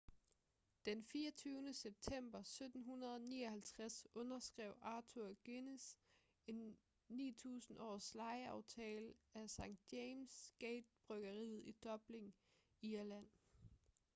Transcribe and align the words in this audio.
den 0.85 1.03
24. 1.03 1.73
september 1.73 2.39
1759 2.39 4.07
underskrev 4.15 4.73
arthur 4.81 5.33
guinness 5.45 5.97
en 6.47 6.77
9.000-års 7.09 8.13
lejeaftale 8.15 9.13
af 9.33 9.49
st 9.49 9.93
james' 9.93 10.53
gate-bryggeriet 10.59 11.61
i 11.65 11.75
dublin 11.83 12.33
irland 12.81 13.29